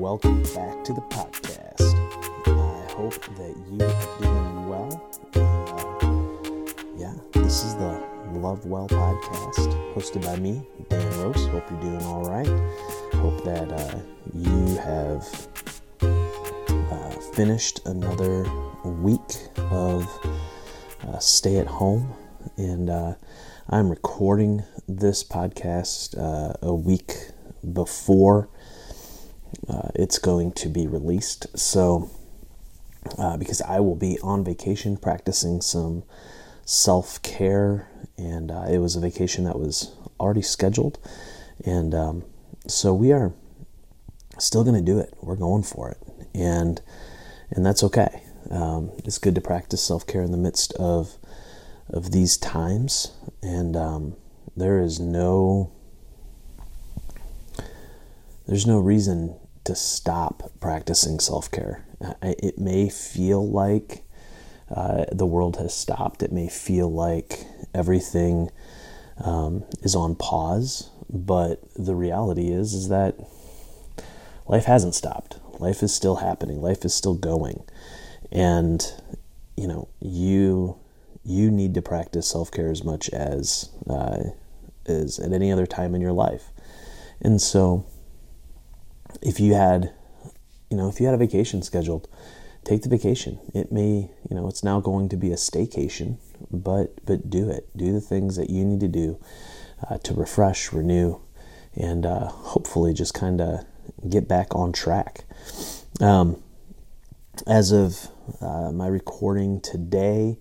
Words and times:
welcome 0.00 0.42
back 0.54 0.82
to 0.82 0.94
the 0.94 1.00
podcast. 1.02 1.92
I 2.46 2.92
hope 2.94 3.20
that 3.36 3.54
you 3.70 3.84
are 3.84 4.18
doing 4.18 4.68
well. 4.70 4.90
Uh, 5.34 6.96
yeah, 6.96 7.12
this 7.32 7.64
is 7.64 7.74
the 7.74 8.02
Love 8.32 8.64
Well 8.64 8.88
podcast, 8.88 9.92
hosted 9.92 10.24
by 10.24 10.36
me, 10.36 10.66
Dan 10.88 11.06
Rose. 11.20 11.44
Hope 11.48 11.70
you're 11.70 11.80
doing 11.80 12.02
all 12.04 12.24
right. 12.24 12.48
Hope 13.16 13.44
that 13.44 13.70
uh, 13.70 13.98
you 14.34 14.76
have 14.78 15.28
uh, 16.00 17.10
finished 17.34 17.86
another 17.86 18.50
week 18.84 19.50
of 19.70 20.08
uh, 21.06 21.18
stay 21.18 21.58
at 21.58 21.66
home, 21.66 22.14
and 22.56 22.88
uh, 22.88 23.16
I'm 23.68 23.90
recording 23.90 24.62
this 24.88 25.22
podcast 25.22 26.16
uh, 26.16 26.54
a 26.62 26.72
week 26.72 27.12
before 27.74 28.48
uh, 29.68 29.88
it's 29.94 30.18
going 30.18 30.52
to 30.52 30.68
be 30.68 30.86
released. 30.86 31.58
So, 31.58 32.10
uh, 33.18 33.36
because 33.36 33.60
I 33.62 33.80
will 33.80 33.96
be 33.96 34.18
on 34.22 34.44
vacation 34.44 34.96
practicing 34.96 35.60
some 35.60 36.02
self 36.64 37.20
care, 37.22 37.88
and 38.16 38.50
uh, 38.50 38.66
it 38.70 38.78
was 38.78 38.96
a 38.96 39.00
vacation 39.00 39.44
that 39.44 39.58
was 39.58 39.94
already 40.18 40.42
scheduled, 40.42 40.98
and 41.64 41.94
um, 41.94 42.24
so 42.66 42.94
we 42.94 43.12
are 43.12 43.32
still 44.38 44.64
going 44.64 44.76
to 44.76 44.92
do 44.92 44.98
it. 44.98 45.14
We're 45.20 45.36
going 45.36 45.62
for 45.62 45.90
it, 45.90 45.98
and 46.34 46.80
and 47.50 47.64
that's 47.64 47.82
okay. 47.84 48.22
Um, 48.50 48.90
it's 49.04 49.18
good 49.18 49.34
to 49.34 49.40
practice 49.40 49.82
self 49.82 50.06
care 50.06 50.22
in 50.22 50.32
the 50.32 50.38
midst 50.38 50.72
of 50.74 51.16
of 51.88 52.12
these 52.12 52.36
times, 52.36 53.12
and 53.42 53.76
um, 53.76 54.16
there 54.56 54.80
is 54.80 55.00
no 55.00 55.72
there's 58.46 58.66
no 58.66 58.78
reason 58.78 59.36
to 59.64 59.74
stop 59.74 60.50
practicing 60.60 61.18
self 61.20 61.50
care. 61.50 61.84
It 62.22 62.58
may 62.58 62.88
feel 62.88 63.48
like 63.48 64.04
uh, 64.74 65.04
the 65.12 65.26
world 65.26 65.56
has 65.56 65.74
stopped. 65.74 66.22
It 66.22 66.32
may 66.32 66.48
feel 66.48 66.90
like 66.90 67.44
everything 67.74 68.50
um, 69.22 69.64
is 69.82 69.94
on 69.94 70.14
pause, 70.14 70.90
but 71.08 71.62
the 71.74 71.94
reality 71.94 72.48
is 72.48 72.72
is 72.72 72.88
that 72.88 73.16
life 74.46 74.64
hasn't 74.64 74.94
stopped. 74.94 75.38
Life 75.58 75.82
is 75.82 75.92
still 75.92 76.16
happening. 76.16 76.62
Life 76.62 76.84
is 76.84 76.94
still 76.94 77.14
going, 77.14 77.62
and 78.32 78.82
you 79.56 79.66
know 79.66 79.88
you 80.00 80.78
you 81.22 81.50
need 81.50 81.74
to 81.74 81.82
practice 81.82 82.28
self 82.28 82.50
care 82.50 82.70
as 82.70 82.82
much 82.82 83.10
as 83.10 83.70
uh, 83.88 84.22
as 84.86 85.18
at 85.18 85.32
any 85.32 85.52
other 85.52 85.66
time 85.66 85.94
in 85.94 86.00
your 86.00 86.12
life, 86.12 86.50
and 87.20 87.42
so 87.42 87.84
if 89.22 89.40
you 89.40 89.54
had, 89.54 89.92
you 90.70 90.76
know, 90.76 90.88
if 90.88 91.00
you 91.00 91.06
had 91.06 91.14
a 91.14 91.18
vacation 91.18 91.62
scheduled, 91.62 92.08
take 92.64 92.82
the 92.82 92.88
vacation. 92.88 93.38
It 93.54 93.72
may, 93.72 94.10
you 94.28 94.36
know, 94.36 94.48
it's 94.48 94.64
now 94.64 94.80
going 94.80 95.08
to 95.10 95.16
be 95.16 95.30
a 95.30 95.36
staycation, 95.36 96.18
but 96.50 97.04
but 97.04 97.30
do 97.30 97.48
it. 97.48 97.68
Do 97.76 97.92
the 97.92 98.00
things 98.00 98.36
that 98.36 98.50
you 98.50 98.64
need 98.64 98.80
to 98.80 98.88
do 98.88 99.18
uh, 99.88 99.98
to 99.98 100.14
refresh, 100.14 100.72
renew, 100.72 101.20
and 101.74 102.06
uh, 102.06 102.28
hopefully 102.28 102.92
just 102.94 103.14
kind 103.14 103.40
of 103.40 103.64
get 104.08 104.28
back 104.28 104.54
on 104.54 104.72
track. 104.72 105.24
Um, 106.00 106.42
as 107.46 107.72
of 107.72 108.08
uh, 108.40 108.70
my 108.70 108.86
recording 108.86 109.60
today, 109.60 110.38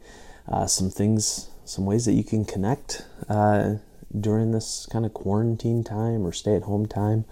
uh, 0.48 0.68
some 0.68 0.90
things, 0.90 1.50
some 1.66 1.86
ways 1.86 2.06
that 2.06 2.14
you 2.14 2.24
can 2.24 2.46
connect 2.46 3.06
uh, 3.28 3.76
during 4.18 4.52
this 4.52 4.88
kind 4.92 5.06
of 5.06 5.14
quarantine 5.14 5.84
time 5.84 6.26
or 6.26 6.32
stay 6.32 6.56
at 6.56 6.64
home 6.64 6.86
time 6.86 7.26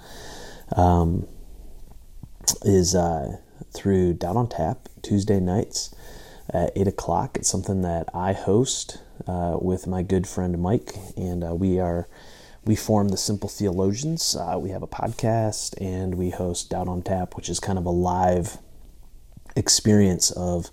um, 0.75 1.27
is 2.63 2.95
uh, 2.95 3.37
through 3.73 4.13
Down 4.13 4.38
on 4.38 4.50
Tap 4.50 4.89
Tuesday 5.01 5.39
nights 5.39 5.94
at 6.50 6.72
8 6.75 6.88
o'clock. 6.88 7.38
It's 7.38 7.50
something 7.50 7.81
that 7.81 8.09
I 8.13 8.33
host 8.33 9.01
uh, 9.27 9.57
with 9.61 9.88
my 9.88 10.03
good 10.03 10.27
friend 10.27 10.57
Mike, 10.61 10.94
and 11.16 11.44
uh, 11.44 11.56
we 11.56 11.79
are. 11.79 12.07
We 12.66 12.75
form 12.75 13.07
the 13.07 13.17
Simple 13.17 13.47
Theologians. 13.47 14.35
Uh, 14.35 14.59
we 14.59 14.72
have 14.72 14.83
a 14.83 14.88
podcast 14.88 15.73
and 15.79 16.16
we 16.16 16.31
host 16.31 16.69
Down 16.69 16.89
on 16.89 17.01
Tap, 17.01 17.38
which 17.38 17.47
is 17.47 17.61
kind 17.61 17.79
of 17.79 17.85
a 17.85 17.91
live 17.91 18.57
experience 19.56 20.31
of 20.31 20.69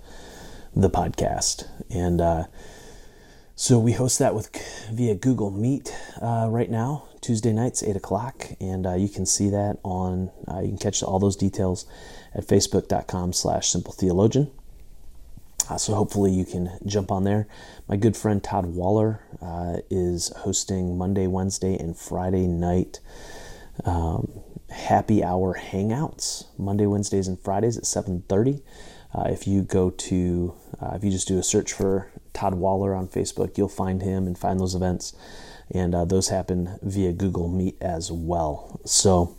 the 0.75 0.91
podcast. 0.91 1.69
And 1.91 2.21
uh, 2.21 2.44
so 3.56 3.78
we 3.78 3.92
host 3.92 4.19
that 4.19 4.34
with 4.34 4.50
via 4.92 5.15
Google 5.15 5.50
Meet 5.50 5.94
uh, 6.20 6.48
right 6.50 6.70
now, 6.70 7.09
Tuesday 7.20 7.53
nights, 7.53 7.82
8 7.82 7.97
o'clock. 7.97 8.47
And 8.60 8.87
uh, 8.87 8.94
you 8.94 9.09
can 9.09 9.26
see 9.26 9.48
that 9.50 9.78
on, 9.82 10.31
uh, 10.48 10.60
you 10.60 10.69
can 10.69 10.78
catch 10.78 11.03
all 11.03 11.19
those 11.19 11.37
details 11.37 11.87
at 12.34 12.47
facebook.com 12.47 13.32
slash 13.32 13.69
simple 13.69 13.92
theologian. 13.92 14.50
Uh, 15.70 15.78
so 15.78 15.94
hopefully 15.94 16.32
you 16.32 16.44
can 16.44 16.78
jump 16.84 17.10
on 17.10 17.25
there. 17.25 17.47
My 17.88 17.97
good 17.97 18.16
friend 18.16 18.42
Todd 18.42 18.66
Waller 18.66 19.20
uh, 19.41 19.78
is 19.88 20.32
hosting 20.38 20.98
Monday, 20.98 21.26
Wednesday, 21.26 21.76
and 21.76 21.97
Friday 21.97 22.47
night 22.47 23.00
um, 23.84 24.31
happy 24.71 25.25
hour 25.25 25.59
hangouts. 25.59 26.44
Monday, 26.59 26.86
Wednesdays, 26.86 27.28
and 27.28 27.38
Fridays 27.41 27.78
at 27.78 27.84
7.30. 27.84 28.62
Uh, 29.15 29.28
if 29.31 29.47
you 29.47 29.62
go 29.62 29.91
to, 29.91 30.54
uh, 30.81 30.92
if 30.94 31.04
you 31.04 31.10
just 31.10 31.28
do 31.28 31.38
a 31.38 31.42
search 31.42 31.72
for 31.72 32.10
Todd 32.34 32.55
Waller 32.55 32.95
on 32.95 33.09
Facebook, 33.09 33.56
you'll 33.56 33.69
find 33.69 34.03
him 34.03 34.27
and 34.27 34.37
find 34.37 34.61
those 34.61 34.75
events. 34.75 35.15
And 35.71 35.95
uh, 35.95 36.05
those 36.05 36.28
happen 36.28 36.78
via 36.83 37.12
Google 37.12 37.49
Meet 37.49 37.81
as 37.81 38.12
well. 38.12 38.81
So 38.84 39.34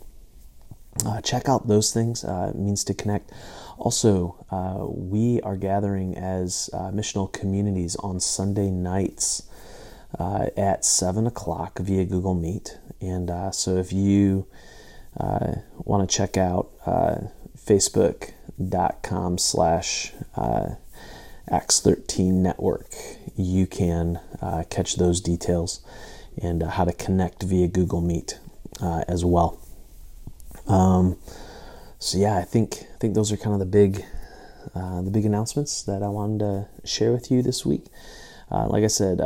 uh, 1.04 1.20
check 1.20 1.48
out 1.48 1.68
those 1.68 1.92
things. 1.92 2.24
Uh, 2.24 2.52
means 2.56 2.82
to 2.84 2.94
connect. 2.94 3.30
Also, 3.78 4.44
uh, 4.50 4.86
we 4.88 5.40
are 5.42 5.56
gathering 5.56 6.16
as 6.16 6.70
missional 6.74 7.30
communities 7.32 7.94
on 7.96 8.18
Sunday 8.18 8.70
nights 8.70 9.42
at 10.18 10.84
7 10.84 11.26
o'clock 11.26 11.78
via 11.78 12.04
Google 12.06 12.34
Meet. 12.34 12.78
And 13.00 13.30
so 13.54 13.76
if 13.76 13.92
you 13.92 14.46
want 15.20 16.08
to 16.08 16.16
check 16.16 16.36
out 16.36 16.70
Facebook, 17.56 18.32
dot 18.56 19.02
com 19.02 19.38
slash 19.38 20.12
uh, 20.34 20.70
Acts 21.50 21.80
13 21.80 22.42
network. 22.42 22.86
You 23.36 23.66
can 23.66 24.20
uh, 24.42 24.64
catch 24.68 24.96
those 24.96 25.20
details 25.20 25.80
and 26.40 26.62
uh, 26.62 26.70
how 26.70 26.84
to 26.84 26.92
connect 26.92 27.42
via 27.42 27.68
Google 27.68 28.00
Meet 28.00 28.38
uh, 28.80 29.04
as 29.06 29.24
well. 29.24 29.58
Um, 30.66 31.16
so 31.98 32.18
yeah, 32.18 32.36
I 32.36 32.42
think 32.42 32.86
I 32.94 32.98
think 32.98 33.14
those 33.14 33.30
are 33.32 33.36
kind 33.36 33.54
of 33.54 33.60
the 33.60 33.66
big 33.66 34.04
uh, 34.74 35.02
the 35.02 35.10
big 35.10 35.24
announcements 35.24 35.82
that 35.84 36.02
I 36.02 36.08
wanted 36.08 36.40
to 36.40 36.68
share 36.84 37.12
with 37.12 37.30
you 37.30 37.42
this 37.42 37.64
week. 37.64 37.86
Uh, 38.50 38.66
like 38.66 38.84
I 38.84 38.88
said, 38.88 39.20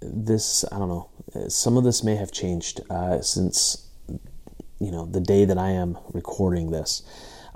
this 0.00 0.64
I 0.72 0.78
don't 0.78 0.88
know. 0.88 1.08
Some 1.48 1.76
of 1.76 1.84
this 1.84 2.02
may 2.02 2.16
have 2.16 2.32
changed 2.32 2.80
since 3.20 3.86
you 4.80 4.90
know 4.90 5.04
the 5.04 5.20
day 5.20 5.44
that 5.44 5.58
I 5.58 5.70
am 5.70 5.98
recording 6.12 6.70
this. 6.70 7.02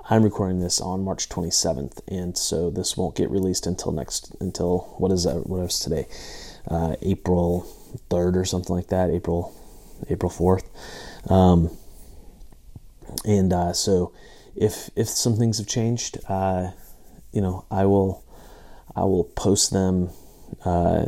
I'm 0.09 0.23
recording 0.23 0.59
this 0.59 0.81
on 0.81 1.05
March 1.05 1.29
27th, 1.29 2.01
and 2.09 2.37
so 2.37 2.69
this 2.69 2.97
won't 2.97 3.15
get 3.15 3.31
released 3.31 3.65
until 3.65 3.93
next 3.93 4.35
until 4.41 4.93
what 4.97 5.13
is 5.13 5.23
that? 5.23 5.47
What 5.47 5.61
is 5.61 5.79
today? 5.79 6.07
Uh, 6.67 6.97
April 7.01 7.65
3rd 8.09 8.35
or 8.35 8.43
something 8.43 8.75
like 8.75 8.87
that. 8.87 9.09
April 9.09 9.55
April 10.09 10.29
4th. 10.29 11.31
Um, 11.31 11.69
and 13.23 13.53
uh, 13.53 13.71
so, 13.71 14.11
if 14.57 14.89
if 14.97 15.07
some 15.07 15.37
things 15.37 15.57
have 15.57 15.67
changed, 15.67 16.17
uh, 16.27 16.71
you 17.31 17.39
know, 17.39 17.65
I 17.71 17.85
will 17.85 18.25
I 18.97 19.05
will 19.05 19.23
post 19.23 19.71
them, 19.71 20.09
uh, 20.65 21.05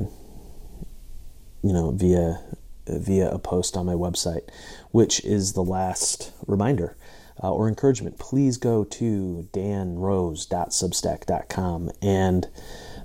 you 1.62 1.74
know, 1.74 1.92
via 1.92 2.40
via 2.88 3.30
a 3.30 3.40
post 3.40 3.76
on 3.76 3.88
my 3.88 3.94
website, 3.94 4.48
which 4.92 5.20
is 5.26 5.52
the 5.52 5.64
last 5.64 6.32
reminder 6.48 6.96
uh, 7.44 7.52
or 7.52 7.68
encouragement, 7.68 8.18
please 8.18 8.58
go 8.58 8.84
to 8.84 9.48
danrose.substack.com 9.54 11.92
and 12.02 12.48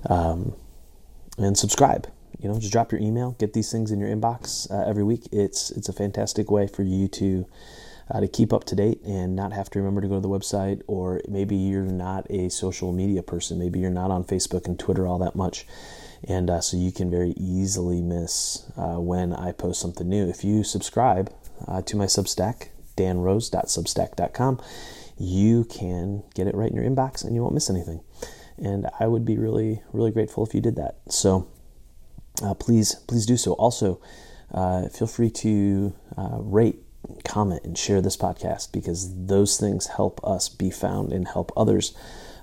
um, 0.09 0.55
and 1.37 1.57
subscribe. 1.57 2.07
You 2.39 2.49
know, 2.49 2.59
just 2.59 2.71
drop 2.71 2.91
your 2.91 3.01
email, 3.01 3.35
get 3.39 3.53
these 3.53 3.71
things 3.71 3.91
in 3.91 3.99
your 3.99 4.09
inbox 4.09 4.69
uh, 4.71 4.87
every 4.87 5.03
week. 5.03 5.27
It's 5.31 5.69
it's 5.71 5.89
a 5.89 5.93
fantastic 5.93 6.49
way 6.49 6.67
for 6.67 6.83
you 6.83 7.07
to 7.09 7.45
uh, 8.09 8.19
to 8.19 8.27
keep 8.27 8.51
up 8.51 8.63
to 8.65 8.75
date 8.75 9.01
and 9.03 9.35
not 9.35 9.53
have 9.53 9.69
to 9.71 9.79
remember 9.79 10.01
to 10.01 10.07
go 10.07 10.15
to 10.15 10.21
the 10.21 10.29
website. 10.29 10.81
Or 10.87 11.21
maybe 11.27 11.55
you're 11.55 11.83
not 11.83 12.25
a 12.29 12.49
social 12.49 12.91
media 12.91 13.23
person. 13.23 13.59
Maybe 13.59 13.79
you're 13.79 13.91
not 13.91 14.11
on 14.11 14.23
Facebook 14.23 14.65
and 14.65 14.77
Twitter 14.77 15.07
all 15.07 15.19
that 15.19 15.35
much. 15.35 15.65
And 16.23 16.49
uh, 16.49 16.61
so 16.61 16.77
you 16.77 16.91
can 16.91 17.09
very 17.09 17.33
easily 17.37 18.01
miss 18.01 18.63
uh, 18.77 18.99
when 18.99 19.33
I 19.33 19.51
post 19.51 19.79
something 19.79 20.07
new. 20.07 20.27
If 20.27 20.43
you 20.43 20.63
subscribe 20.63 21.33
uh, 21.67 21.81
to 21.83 21.95
my 21.95 22.05
Substack, 22.05 22.69
danrose.substack.com, 23.01 24.61
you 25.17 25.65
can 25.65 26.23
get 26.33 26.47
it 26.47 26.55
right 26.55 26.69
in 26.69 26.75
your 26.75 26.85
inbox 26.85 27.23
and 27.23 27.35
you 27.35 27.41
won't 27.41 27.53
miss 27.53 27.69
anything. 27.69 28.01
And 28.57 28.87
I 28.99 29.07
would 29.07 29.25
be 29.25 29.37
really, 29.37 29.81
really 29.91 30.11
grateful 30.11 30.45
if 30.45 30.53
you 30.53 30.61
did 30.61 30.75
that. 30.75 30.99
So 31.09 31.47
uh, 32.43 32.53
please, 32.53 32.95
please 33.07 33.25
do 33.25 33.37
so. 33.37 33.53
Also, 33.53 33.99
uh, 34.51 34.89
feel 34.89 35.07
free 35.07 35.29
to 35.31 35.93
uh, 36.17 36.37
rate 36.39 36.83
comment, 37.23 37.63
and 37.63 37.77
share 37.77 38.01
this 38.01 38.17
podcast 38.17 38.71
because 38.71 39.25
those 39.25 39.57
things 39.57 39.87
help 39.87 40.23
us 40.23 40.49
be 40.49 40.69
found 40.69 41.11
and 41.11 41.27
help 41.27 41.51
others, 41.57 41.95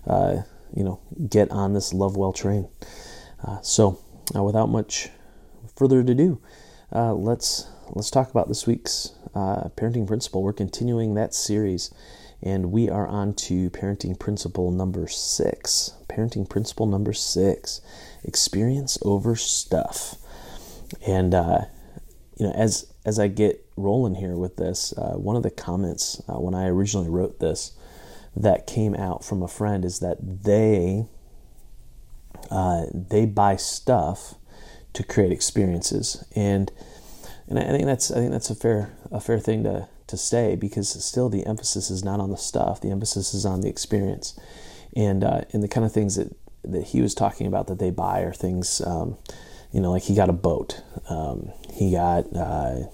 uh, 0.07 0.43
you 0.75 0.85
know, 0.85 1.01
get 1.29 1.51
on 1.51 1.75
this 1.75 1.93
love 1.93 2.17
well 2.17 2.33
train. 2.33 2.69
Uh, 3.47 3.61
so, 3.63 3.99
uh, 4.35 4.43
without 4.43 4.69
much 4.69 5.11
further 5.77 6.01
ado, 6.01 6.41
uh, 6.93 7.15
let's 7.15 7.69
let's 7.91 8.11
talk 8.11 8.31
about 8.31 8.49
this 8.49 8.67
week's 8.67 9.13
uh, 9.39 9.69
parenting 9.77 10.07
principle. 10.07 10.43
We're 10.43 10.53
continuing 10.53 11.15
that 11.15 11.33
series, 11.33 11.95
and 12.43 12.73
we 12.73 12.89
are 12.89 13.07
on 13.07 13.35
to 13.35 13.71
parenting 13.71 14.19
principle 14.19 14.73
number 14.73 15.07
six. 15.07 15.95
Parenting 16.09 16.49
principle 16.49 16.87
number 16.87 17.13
six: 17.13 17.81
experience 18.25 18.99
over 19.03 19.37
stuff. 19.37 20.17
And 21.07 21.35
uh, 21.35 21.61
you 22.37 22.47
know, 22.47 22.53
as 22.53 22.93
as 23.05 23.21
I 23.21 23.29
get 23.29 23.65
rolling 23.77 24.17
here 24.17 24.37
with 24.37 24.57
this, 24.57 24.93
uh, 24.99 25.15
one 25.15 25.37
of 25.37 25.45
the 25.45 25.51
comments 25.51 26.21
uh, 26.29 26.41
when 26.41 26.55
I 26.55 26.67
originally 26.67 27.09
wrote 27.09 27.39
this 27.39 27.73
that 28.35 28.67
came 28.67 28.95
out 28.95 29.25
from 29.25 29.43
a 29.43 29.49
friend 29.49 29.85
is 29.85 30.01
that 30.01 30.19
they 30.21 31.07
uh, 32.51 32.87
they 32.93 33.25
buy 33.25 33.55
stuff 33.55 34.35
to 34.95 35.05
create 35.05 35.31
experiences, 35.31 36.25
and 36.35 36.73
and 37.49 37.59
I 37.59 37.71
think 37.71 37.87
that's 37.87 38.11
I 38.11 38.17
think 38.17 38.33
that's 38.33 38.51
a 38.51 38.55
fair 38.55 38.93
a 39.11 39.21
fair 39.21 39.39
thing 39.39 39.65
to 39.65 39.89
to 40.07 40.17
say 40.17 40.57
because 40.57 40.89
still 41.05 41.29
the 41.29 41.47
emphasis 41.47 41.91
is 41.91 42.05
not 42.05 42.21
on 42.21 42.31
the 42.31 42.37
stuff, 42.37 42.81
the 42.81 42.91
emphasis 42.91 43.35
is 43.35 43.47
on 43.47 43.61
the 43.61 43.69
experience, 43.69 44.39
and 44.95 45.25
uh, 45.25 45.43
and 45.53 45.63
the 45.63 45.69
kind 45.69 45.87
of 45.87 45.93
things 45.93 46.17
that 46.17 46.35
that 46.65 46.85
he 46.89 47.01
was 47.01 47.15
talking 47.15 47.47
about 47.47 47.67
that 47.69 47.79
they 47.79 47.91
buy 47.91 48.21
are 48.21 48.33
things. 48.33 48.81
Um, 48.85 49.17
you 49.73 49.81
know, 49.81 49.91
like 49.93 50.05
he 50.05 50.15
got 50.15 50.31
a 50.31 50.35
boat, 50.35 50.83
um, 51.11 51.53
he 51.73 51.93
got 51.93 52.25
uh, 52.35 52.87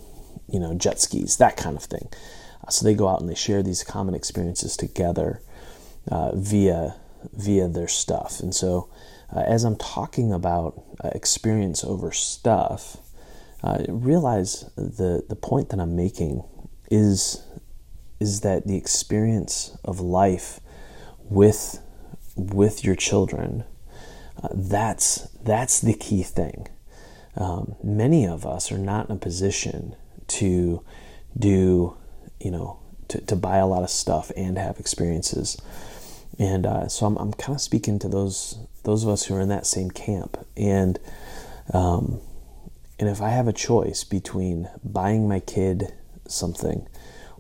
you 0.48 0.60
know 0.60 0.74
jet 0.74 1.00
skis, 1.00 1.36
that 1.38 1.56
kind 1.56 1.76
of 1.76 1.84
thing. 1.84 2.08
Uh, 2.64 2.70
so 2.70 2.84
they 2.84 2.94
go 2.94 3.08
out 3.08 3.20
and 3.20 3.28
they 3.28 3.34
share 3.34 3.62
these 3.62 3.82
common 3.84 4.14
experiences 4.14 4.76
together 4.76 5.40
uh, 6.10 6.34
via 6.34 6.96
via 7.32 7.68
their 7.68 7.88
stuff. 7.88 8.40
And 8.40 8.54
so, 8.54 8.88
uh, 9.34 9.40
as 9.40 9.64
I'm 9.64 9.76
talking 9.76 10.32
about 10.32 10.82
uh, 11.02 11.08
experience 11.12 11.84
over 11.84 12.12
stuff, 12.12 12.98
uh, 13.64 13.82
realize 13.88 14.70
the 14.76 15.24
the 15.28 15.34
point 15.34 15.70
that 15.70 15.80
I'm 15.80 15.96
making 15.96 16.44
is 16.90 17.42
is 18.20 18.42
that 18.42 18.66
the 18.66 18.76
experience 18.76 19.76
of 19.84 20.00
life 20.00 20.60
with 21.18 21.80
with 22.36 22.84
your 22.84 22.94
children 22.94 23.64
uh, 24.42 24.48
that's 24.52 25.28
that's 25.42 25.80
the 25.80 25.94
key 25.94 26.22
thing. 26.22 26.68
Um, 27.36 27.74
many 27.82 28.26
of 28.26 28.46
us 28.46 28.70
are 28.70 28.78
not 28.78 29.08
in 29.08 29.16
a 29.16 29.18
position 29.18 29.96
to 30.28 30.84
do, 31.36 31.96
you 32.40 32.50
know, 32.50 32.78
to, 33.08 33.20
to 33.22 33.36
buy 33.36 33.56
a 33.56 33.66
lot 33.66 33.82
of 33.82 33.90
stuff 33.90 34.30
and 34.36 34.56
have 34.56 34.78
experiences. 34.78 35.60
And 36.38 36.66
uh, 36.66 36.88
so 36.88 37.06
I'm, 37.06 37.16
I'm 37.16 37.32
kind 37.32 37.56
of 37.56 37.60
speaking 37.60 37.98
to 38.00 38.08
those 38.08 38.58
those 38.82 39.02
of 39.02 39.08
us 39.08 39.24
who 39.24 39.34
are 39.34 39.40
in 39.40 39.48
that 39.48 39.66
same 39.66 39.90
camp. 39.90 40.36
And 40.56 40.98
um, 41.72 42.20
and 43.04 43.12
if 43.12 43.20
I 43.20 43.28
have 43.28 43.46
a 43.46 43.52
choice 43.52 44.02
between 44.02 44.70
buying 44.82 45.28
my 45.28 45.38
kid 45.38 45.92
something 46.26 46.88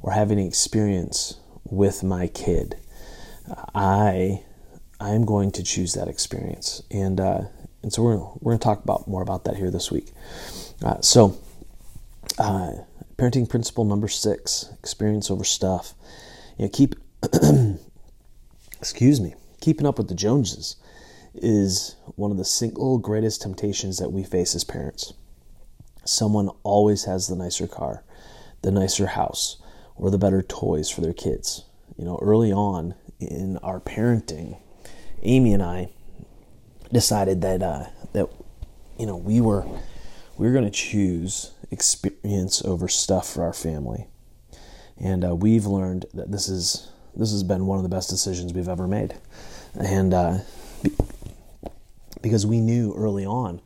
or 0.02 0.12
having 0.12 0.38
an 0.38 0.46
experience 0.46 1.40
with 1.64 2.02
my 2.02 2.26
kid, 2.26 2.76
I 3.74 4.42
I'm 5.00 5.24
going 5.24 5.52
to 5.52 5.62
choose 5.62 5.94
that 5.94 6.06
experience. 6.06 6.82
And 6.90 7.18
uh, 7.18 7.44
and 7.82 7.90
so 7.90 8.02
we're 8.02 8.18
we're 8.18 8.52
going 8.52 8.58
to 8.58 8.62
talk 8.62 8.84
about 8.84 9.08
more 9.08 9.22
about 9.22 9.44
that 9.44 9.56
here 9.56 9.70
this 9.70 9.90
week. 9.90 10.12
Uh, 10.84 11.00
so, 11.00 11.38
uh, 12.38 12.72
parenting 13.16 13.48
principle 13.48 13.86
number 13.86 14.06
six: 14.06 14.70
experience 14.80 15.30
over 15.30 15.44
stuff. 15.44 15.94
You 16.58 16.66
know, 16.66 16.70
keep 16.70 16.94
excuse 18.78 19.18
me, 19.18 19.34
keeping 19.62 19.86
up 19.86 19.96
with 19.96 20.08
the 20.08 20.14
Joneses 20.14 20.76
is 21.32 21.96
one 22.16 22.30
of 22.30 22.36
the 22.36 22.44
single 22.44 22.98
greatest 22.98 23.40
temptations 23.40 23.96
that 23.96 24.12
we 24.12 24.24
face 24.24 24.54
as 24.54 24.62
parents. 24.62 25.14
Someone 26.04 26.50
always 26.62 27.04
has 27.04 27.28
the 27.28 27.36
nicer 27.36 27.66
car, 27.66 28.02
the 28.62 28.70
nicer 28.70 29.06
house, 29.08 29.60
or 29.96 30.10
the 30.10 30.18
better 30.18 30.42
toys 30.42 30.90
for 30.90 31.00
their 31.00 31.12
kids. 31.12 31.64
You 31.96 32.04
know, 32.04 32.18
early 32.20 32.52
on 32.52 32.94
in 33.20 33.58
our 33.58 33.80
parenting, 33.80 34.58
Amy 35.22 35.52
and 35.52 35.62
I 35.62 35.90
decided 36.92 37.40
that 37.42 37.62
uh, 37.62 37.86
that 38.12 38.28
you 38.98 39.06
know 39.06 39.16
we 39.16 39.40
were 39.40 39.64
we 40.36 40.46
were 40.46 40.52
going 40.52 40.64
to 40.64 40.70
choose 40.70 41.52
experience 41.70 42.64
over 42.64 42.88
stuff 42.88 43.32
for 43.32 43.42
our 43.42 43.52
family, 43.52 44.06
and 44.98 45.24
uh, 45.24 45.34
we've 45.34 45.66
learned 45.66 46.06
that 46.14 46.30
this 46.30 46.48
is 46.48 46.90
this 47.16 47.30
has 47.30 47.42
been 47.42 47.66
one 47.66 47.78
of 47.78 47.82
the 47.82 47.88
best 47.88 48.10
decisions 48.10 48.52
we've 48.52 48.68
ever 48.68 48.86
made, 48.86 49.14
and 49.74 50.12
uh, 50.12 50.38
because 52.22 52.46
we 52.46 52.60
knew 52.60 52.92
early 52.96 53.24
on 53.24 53.60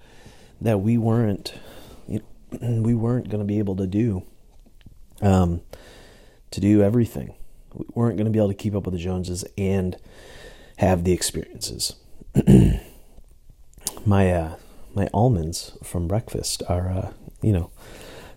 that 0.60 0.80
we 0.80 0.98
weren't 0.98 1.54
we 2.60 2.94
weren't 2.94 3.28
going 3.28 3.40
to 3.40 3.46
be 3.46 3.58
able 3.58 3.76
to 3.76 3.86
do 3.86 4.22
um, 5.20 5.60
to 6.50 6.60
do 6.60 6.82
everything. 6.82 7.34
We 7.74 7.86
weren't 7.94 8.16
going 8.16 8.26
to 8.26 8.30
be 8.30 8.38
able 8.38 8.48
to 8.48 8.54
keep 8.54 8.74
up 8.74 8.84
with 8.84 8.94
the 8.94 9.00
Joneses 9.00 9.44
and 9.56 9.96
have 10.78 11.04
the 11.04 11.12
experiences. 11.12 11.96
my 14.06 14.32
uh, 14.32 14.56
my 14.94 15.08
almonds 15.12 15.76
from 15.82 16.08
breakfast 16.08 16.62
are 16.68 16.88
uh, 16.88 17.12
you 17.42 17.52
know 17.52 17.70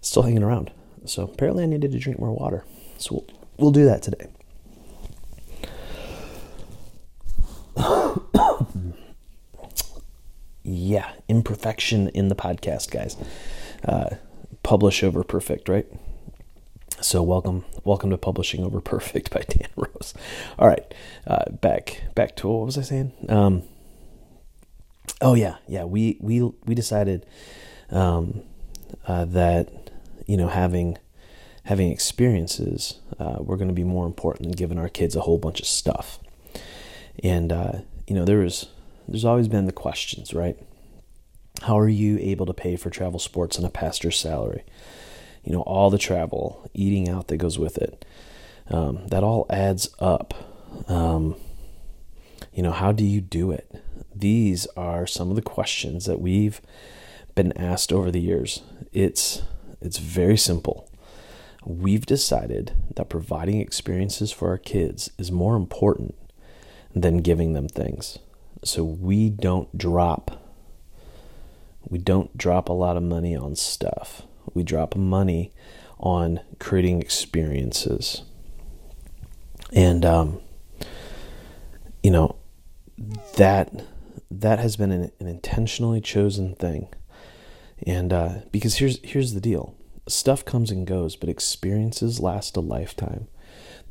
still 0.02 0.24
hanging 0.24 0.44
around. 0.44 0.72
So 1.06 1.24
apparently 1.24 1.64
I 1.64 1.68
needed 1.68 1.92
to 1.92 2.00
drink 2.00 2.20
more 2.20 2.32
water. 2.32 2.64
So 2.98 3.16
we'll, 3.16 3.26
we'll 3.58 3.72
do 3.72 3.86
that 3.86 4.04
today. 4.04 4.28
yeah, 10.64 11.14
imperfection 11.28 12.10
in 12.10 12.28
the 12.28 12.36
podcast, 12.36 12.92
guys. 12.92 13.18
Uh, 13.86 14.16
publish 14.64 15.04
over 15.04 15.24
perfect, 15.24 15.68
right? 15.70 15.88
So 17.02 17.24
welcome, 17.24 17.66
welcome 17.84 18.12
to 18.12 18.18
Publishing 18.18 18.64
Over 18.64 18.80
Perfect 18.80 19.32
by 19.32 19.42
Dan 19.50 19.70
Rose. 19.76 20.14
All 20.60 20.68
right, 20.68 20.94
uh, 21.26 21.50
back 21.50 22.04
back 22.14 22.36
to 22.38 22.48
what 22.48 22.66
was 22.66 22.78
I 22.78 22.84
saying? 22.84 23.12
Um, 23.28 23.64
oh 25.20 25.34
yeah, 25.34 25.56
yeah. 25.68 25.84
We 25.84 26.18
we 26.20 26.42
we 26.66 26.76
decided 26.76 27.26
um, 27.90 28.42
uh, 29.08 29.26
that 29.26 29.90
you 30.28 30.38
know 30.38 30.48
having 30.48 30.98
having 31.64 31.92
experiences 31.92 33.00
uh, 33.20 33.38
were 33.40 33.58
going 33.58 33.68
to 33.68 33.74
be 33.74 33.84
more 33.84 34.06
important 34.06 34.44
than 34.44 34.52
giving 34.52 34.78
our 34.78 34.90
kids 34.90 35.16
a 35.16 35.22
whole 35.22 35.38
bunch 35.38 35.60
of 35.60 35.66
stuff. 35.66 36.20
And 37.24 37.52
uh, 37.52 37.80
you 38.08 38.16
know 38.16 38.26
there 38.26 38.40
was 38.40 38.68
there's 39.08 39.26
always 39.26 39.48
been 39.48 39.66
the 39.66 39.72
questions, 39.72 40.34
right? 40.34 40.58
How 41.62 41.78
are 41.78 41.90
you 41.90 42.18
able 42.20 42.46
to 42.46 42.54
pay 42.54 42.76
for 42.76 42.90
travel 42.90 43.20
sports 43.20 43.58
on 43.58 43.66
a 43.66 43.70
pastor's 43.70 44.20
salary? 44.20 44.64
you 45.44 45.54
know, 45.54 45.62
all 45.62 45.90
the 45.90 45.98
travel, 45.98 46.70
eating 46.74 47.10
out 47.10 47.28
that 47.28 47.38
goes 47.38 47.58
with 47.58 47.78
it. 47.78 48.06
Um, 48.70 49.08
that 49.08 49.24
all 49.24 49.46
adds 49.50 49.90
up. 50.00 50.34
Um, 50.90 51.36
you 52.54 52.64
know, 52.64 52.72
how 52.72 52.92
do 52.92 53.04
you 53.04 53.22
do 53.22 53.52
it? 53.52 53.70
These 54.14 54.68
are 54.78 55.08
some 55.08 55.30
of 55.30 55.36
the 55.36 55.42
questions 55.42 56.06
that 56.06 56.22
we've 56.22 56.62
been 57.36 57.58
asked 57.58 57.92
over 57.92 58.12
the 58.12 58.22
years. 58.22 58.62
It's 58.92 59.42
it's 59.82 59.98
very 59.98 60.38
simple. 60.38 60.90
We've 61.66 62.06
decided 62.06 62.74
that 62.96 63.10
providing 63.10 63.60
experiences 63.60 64.32
for 64.32 64.50
our 64.50 64.58
kids 64.58 65.12
is 65.18 65.32
more 65.32 65.56
important 65.56 66.16
than 66.96 67.18
giving 67.18 67.54
them 67.54 67.68
things. 67.68 68.20
So 68.64 68.84
we 68.84 69.30
don't 69.30 69.76
drop 69.78 70.41
we 71.92 72.00
don't 72.00 72.36
drop 72.36 72.70
a 72.70 72.74
lot 72.74 72.98
of 72.98 73.04
money 73.04 73.36
on 73.36 73.56
stuff 73.56 74.24
we 74.54 74.64
drop 74.64 74.96
money 74.96 75.52
on 76.00 76.40
creating 76.60 77.02
experiences. 77.02 78.24
And 79.74 80.04
um, 80.04 80.42
you 82.04 82.12
know 82.12 82.36
that 83.38 83.86
that 84.30 84.60
has 84.60 84.76
been 84.76 84.92
an, 84.92 85.12
an 85.20 85.28
intentionally 85.28 86.02
chosen 86.02 86.56
thing. 86.56 86.90
And 87.86 88.12
uh, 88.12 88.34
because 88.52 88.78
here's 88.78 89.00
here's 89.04 89.34
the 89.34 89.42
deal: 89.42 89.76
stuff 90.08 90.44
comes 90.44 90.72
and 90.72 90.86
goes, 90.86 91.16
but 91.16 91.30
experiences 91.30 92.20
last 92.20 92.58
a 92.58 92.62
lifetime. 92.62 93.28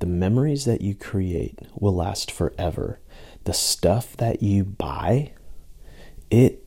The 0.00 0.06
memories 0.06 0.64
that 0.64 0.80
you 0.80 0.94
create 0.94 1.58
will 1.74 1.94
last 1.94 2.30
forever. 2.30 3.00
The 3.44 3.52
stuff 3.52 4.16
that 4.16 4.42
you 4.42 4.64
buy, 4.64 5.32
it 6.30 6.59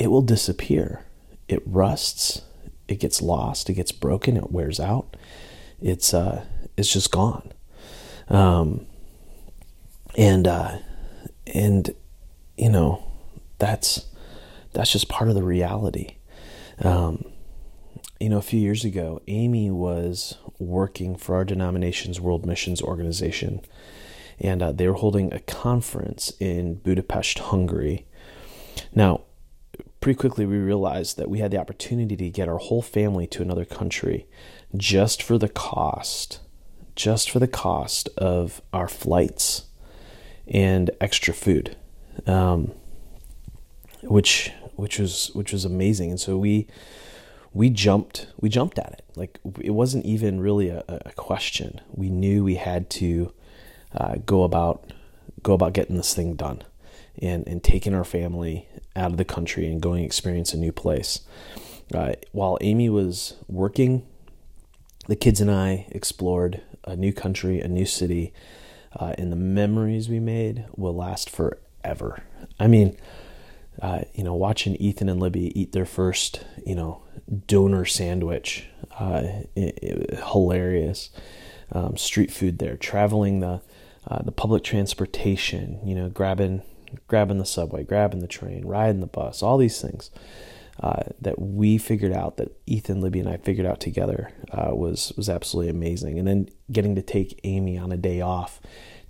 it 0.00 0.10
will 0.10 0.22
disappear. 0.22 1.04
It 1.46 1.62
rusts 1.64 2.42
it 2.90 2.98
gets 2.98 3.22
lost, 3.22 3.70
it 3.70 3.74
gets 3.74 3.92
broken, 3.92 4.36
it 4.36 4.50
wears 4.50 4.80
out. 4.80 5.16
It's 5.80 6.12
uh, 6.12 6.44
it's 6.76 6.92
just 6.92 7.12
gone. 7.12 7.52
Um, 8.28 8.86
and 10.18 10.46
uh, 10.46 10.78
and 11.46 11.94
you 12.56 12.68
know 12.68 13.04
that's 13.58 14.06
that's 14.72 14.90
just 14.90 15.08
part 15.08 15.30
of 15.30 15.36
the 15.36 15.44
reality. 15.44 16.16
Um, 16.82 17.24
you 18.18 18.28
know, 18.28 18.38
a 18.38 18.42
few 18.42 18.60
years 18.60 18.84
ago, 18.84 19.22
Amy 19.28 19.70
was 19.70 20.36
working 20.58 21.16
for 21.16 21.36
our 21.36 21.44
denomination's 21.44 22.20
World 22.20 22.44
Missions 22.44 22.82
Organization, 22.82 23.60
and 24.40 24.62
uh, 24.62 24.72
they 24.72 24.88
were 24.88 24.94
holding 24.94 25.32
a 25.32 25.38
conference 25.38 26.32
in 26.40 26.74
Budapest, 26.74 27.38
Hungary. 27.38 28.06
Now, 28.92 29.22
pretty 30.00 30.16
quickly, 30.16 30.46
we 30.46 30.56
realized 30.58 31.16
that 31.16 31.28
we 31.28 31.40
had 31.40 31.50
the 31.50 31.58
opportunity 31.58 32.16
to 32.16 32.30
get 32.30 32.48
our 32.48 32.58
whole 32.58 32.82
family 32.82 33.26
to 33.28 33.42
another 33.42 33.64
country 33.64 34.26
just 34.76 35.22
for 35.22 35.38
the 35.38 35.48
cost, 35.48 36.40
just 36.96 37.30
for 37.30 37.38
the 37.38 37.48
cost 37.48 38.08
of 38.16 38.62
our 38.72 38.88
flights 38.88 39.66
and 40.46 40.90
extra 41.00 41.34
food, 41.34 41.76
um, 42.26 42.72
which 44.02 44.52
which 44.76 44.98
was 44.98 45.30
which 45.34 45.52
was 45.52 45.64
amazing. 45.64 46.10
And 46.10 46.20
so 46.20 46.38
we 46.38 46.66
we 47.52 47.70
jumped 47.70 48.28
we 48.40 48.48
jumped 48.48 48.78
at 48.78 48.92
it 48.92 49.04
like 49.16 49.38
it 49.60 49.70
wasn't 49.70 50.04
even 50.04 50.40
really 50.40 50.68
a, 50.68 50.84
a 50.88 51.12
question 51.12 51.80
we 51.90 52.08
knew 52.08 52.44
we 52.44 52.54
had 52.54 52.88
to 52.88 53.32
uh, 53.94 54.16
go 54.24 54.44
about 54.44 54.92
go 55.42 55.54
about 55.54 55.72
getting 55.72 55.96
this 55.96 56.14
thing 56.14 56.34
done 56.34 56.62
and 57.20 57.46
and 57.48 57.64
taking 57.64 57.94
our 57.94 58.04
family 58.04 58.68
out 58.96 59.12
of 59.12 59.16
the 59.16 59.24
country 59.24 59.66
and 59.66 59.80
going 59.80 60.04
experience 60.04 60.52
a 60.52 60.58
new 60.58 60.72
place 60.72 61.20
uh, 61.94 62.12
while 62.32 62.58
amy 62.60 62.88
was 62.88 63.34
working 63.48 64.06
the 65.08 65.16
kids 65.16 65.40
and 65.40 65.50
i 65.50 65.86
explored 65.90 66.60
a 66.84 66.96
new 66.96 67.12
country 67.12 67.60
a 67.60 67.68
new 67.68 67.86
city 67.86 68.32
uh, 68.96 69.14
and 69.18 69.30
the 69.30 69.36
memories 69.36 70.08
we 70.08 70.20
made 70.20 70.64
will 70.76 70.94
last 70.94 71.30
forever 71.30 72.22
i 72.58 72.66
mean 72.66 72.96
uh, 73.80 74.02
you 74.14 74.22
know, 74.22 74.34
watching 74.34 74.76
Ethan 74.76 75.08
and 75.08 75.20
Libby 75.20 75.58
eat 75.58 75.72
their 75.72 75.86
first, 75.86 76.44
you 76.66 76.74
know, 76.74 77.02
doner 77.46 77.84
sandwich, 77.84 78.66
uh, 78.98 79.22
it, 79.56 79.78
it, 79.82 80.20
hilarious. 80.32 81.10
Um, 81.72 81.96
street 81.96 82.32
food 82.32 82.58
there, 82.58 82.76
traveling 82.76 83.38
the 83.40 83.60
uh, 84.08 84.22
the 84.22 84.32
public 84.32 84.64
transportation, 84.64 85.78
you 85.84 85.94
know, 85.94 86.08
grabbing 86.08 86.62
grabbing 87.08 87.38
the 87.38 87.44
subway, 87.44 87.84
grabbing 87.84 88.20
the 88.20 88.28
train, 88.28 88.66
riding 88.66 89.00
the 89.00 89.06
bus, 89.06 89.42
all 89.42 89.58
these 89.58 89.80
things 89.80 90.10
uh, 90.82 91.02
that 91.20 91.38
we 91.40 91.76
figured 91.76 92.12
out 92.12 92.38
that 92.38 92.56
Ethan, 92.66 93.00
Libby, 93.00 93.20
and 93.20 93.28
I 93.28 93.36
figured 93.36 93.66
out 93.66 93.80
together 93.80 94.32
uh, 94.50 94.74
was 94.74 95.12
was 95.16 95.28
absolutely 95.28 95.70
amazing. 95.70 96.18
And 96.18 96.26
then 96.26 96.48
getting 96.72 96.94
to 96.94 97.02
take 97.02 97.38
Amy 97.44 97.76
on 97.76 97.92
a 97.92 97.96
day 97.96 98.20
off 98.20 98.60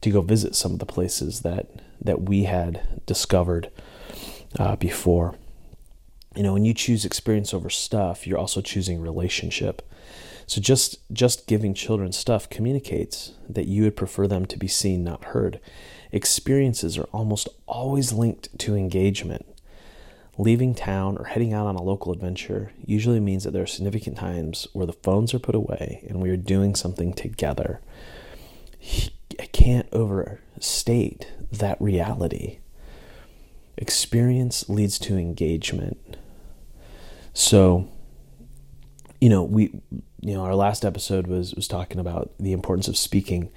to 0.00 0.10
go 0.10 0.20
visit 0.20 0.56
some 0.56 0.72
of 0.72 0.80
the 0.80 0.86
places 0.86 1.40
that 1.40 1.68
that 2.00 2.22
we 2.22 2.44
had 2.44 3.02
discovered 3.06 3.70
uh, 4.58 4.76
before. 4.76 5.36
You 6.34 6.42
know, 6.42 6.52
when 6.52 6.64
you 6.64 6.74
choose 6.74 7.04
experience 7.04 7.52
over 7.54 7.70
stuff, 7.70 8.26
you're 8.26 8.38
also 8.38 8.60
choosing 8.60 9.00
relationship. 9.00 9.82
So 10.46 10.60
just 10.60 10.98
just 11.12 11.46
giving 11.46 11.74
children 11.74 12.10
stuff 12.10 12.50
communicates 12.50 13.32
that 13.48 13.66
you 13.66 13.84
would 13.84 13.96
prefer 13.96 14.26
them 14.26 14.46
to 14.46 14.58
be 14.58 14.66
seen, 14.66 15.04
not 15.04 15.26
heard. 15.26 15.60
Experiences 16.12 16.98
are 16.98 17.08
almost 17.12 17.48
always 17.66 18.12
linked 18.12 18.58
to 18.58 18.74
engagement. 18.74 19.46
Leaving 20.38 20.74
town 20.74 21.18
or 21.18 21.24
heading 21.24 21.52
out 21.52 21.66
on 21.66 21.76
a 21.76 21.82
local 21.82 22.12
adventure 22.12 22.72
usually 22.84 23.20
means 23.20 23.44
that 23.44 23.50
there 23.52 23.62
are 23.62 23.66
significant 23.66 24.16
times 24.16 24.66
where 24.72 24.86
the 24.86 24.92
phones 24.92 25.34
are 25.34 25.38
put 25.38 25.54
away 25.54 26.04
and 26.08 26.20
we 26.20 26.30
are 26.30 26.36
doing 26.36 26.74
something 26.74 27.12
together. 27.12 27.80
I 29.38 29.46
can't 29.46 29.88
overstate 29.92 31.30
that 31.52 31.80
reality 31.80 32.60
experience 33.80 34.68
leads 34.68 34.98
to 35.00 35.16
engagement. 35.16 36.18
So, 37.32 37.88
you 39.20 39.28
know, 39.28 39.42
we, 39.42 39.80
you 40.20 40.34
know, 40.34 40.42
our 40.42 40.54
last 40.54 40.84
episode 40.84 41.26
was 41.26 41.54
was 41.54 41.66
talking 41.66 41.98
about 41.98 42.30
the 42.38 42.52
importance 42.52 42.88
of 42.88 42.96
speaking 42.96 43.50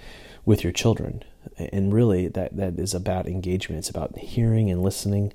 with 0.46 0.64
your 0.64 0.72
children, 0.74 1.24
and 1.58 1.94
really 1.94 2.28
that 2.28 2.56
that 2.58 2.80
is 2.80 2.94
about 2.94 3.28
engagement. 3.28 3.80
It's 3.80 3.90
about 3.90 4.18
hearing 4.18 4.70
and 4.70 4.82
listening, 4.82 5.34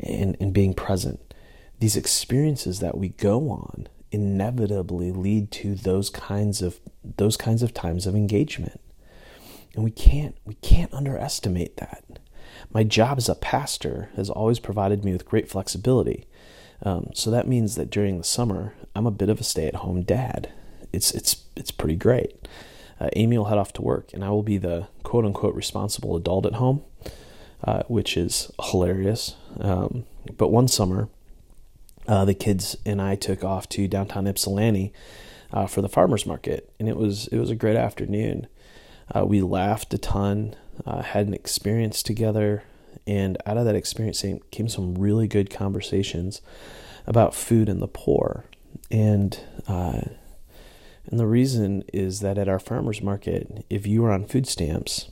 and 0.00 0.36
and 0.40 0.52
being 0.52 0.74
present. 0.74 1.34
These 1.80 1.96
experiences 1.96 2.80
that 2.80 2.98
we 2.98 3.10
go 3.10 3.50
on 3.50 3.88
inevitably 4.10 5.12
lead 5.12 5.50
to 5.52 5.74
those 5.74 6.10
kinds 6.10 6.62
of 6.62 6.80
those 7.16 7.36
kinds 7.36 7.62
of 7.62 7.74
times 7.74 8.06
of 8.06 8.14
engagement, 8.14 8.80
and 9.74 9.84
we 9.84 9.90
can't 9.90 10.36
we 10.44 10.54
can't 10.54 10.92
underestimate 10.94 11.76
that. 11.76 12.04
My 12.72 12.82
job 12.82 13.18
as 13.18 13.28
a 13.28 13.34
pastor 13.34 14.10
has 14.16 14.28
always 14.28 14.58
provided 14.58 15.04
me 15.04 15.12
with 15.12 15.24
great 15.24 15.48
flexibility. 15.48 16.26
Um, 16.82 17.10
so 17.14 17.30
that 17.30 17.48
means 17.48 17.74
that 17.74 17.90
during 17.90 18.18
the 18.18 18.24
summer, 18.24 18.74
I'm 18.94 19.06
a 19.06 19.10
bit 19.10 19.28
of 19.28 19.40
a 19.40 19.44
stay-at-home 19.44 20.02
dad. 20.02 20.52
It's 20.92 21.12
it's 21.12 21.44
it's 21.56 21.70
pretty 21.70 21.96
great. 21.96 22.48
Uh, 23.00 23.08
Amy 23.14 23.38
will 23.38 23.46
head 23.46 23.58
off 23.58 23.72
to 23.74 23.82
work, 23.82 24.12
and 24.12 24.24
I 24.24 24.30
will 24.30 24.42
be 24.42 24.58
the 24.58 24.88
quote-unquote 25.02 25.54
responsible 25.54 26.16
adult 26.16 26.46
at 26.46 26.54
home, 26.54 26.82
uh, 27.64 27.82
which 27.88 28.16
is 28.16 28.50
hilarious. 28.60 29.36
Um, 29.60 30.04
but 30.36 30.48
one 30.48 30.68
summer, 30.68 31.08
uh, 32.06 32.24
the 32.24 32.34
kids 32.34 32.76
and 32.84 33.00
I 33.00 33.14
took 33.14 33.44
off 33.44 33.68
to 33.70 33.86
downtown 33.86 34.26
Ypsilanti 34.26 34.92
uh, 35.52 35.66
for 35.66 35.82
the 35.82 35.88
farmers 35.88 36.26
market, 36.26 36.70
and 36.78 36.88
it 36.88 36.96
was 36.96 37.28
it 37.28 37.38
was 37.38 37.50
a 37.50 37.54
great 37.54 37.76
afternoon. 37.76 38.46
Uh, 39.14 39.24
we 39.24 39.40
laughed 39.40 39.94
a 39.94 39.98
ton 39.98 40.54
uh, 40.86 41.02
had 41.02 41.26
an 41.26 41.34
experience 41.34 42.02
together, 42.02 42.62
and 43.06 43.38
out 43.46 43.56
of 43.56 43.64
that 43.64 43.74
experience 43.74 44.24
came 44.50 44.68
some 44.68 44.94
really 44.94 45.26
good 45.26 45.50
conversations 45.50 46.40
about 47.06 47.34
food 47.34 47.68
and 47.68 47.80
the 47.80 47.88
poor. 47.88 48.44
And 48.90 49.38
and 51.10 51.18
the 51.18 51.26
reason 51.26 51.84
is 51.92 52.20
that 52.20 52.38
at 52.38 52.48
our 52.48 52.58
farmers 52.58 53.02
market, 53.02 53.64
if 53.70 53.86
you 53.86 54.02
were 54.02 54.12
on 54.12 54.26
food 54.26 54.46
stamps, 54.46 55.10